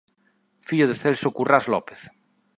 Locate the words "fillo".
0.67-0.89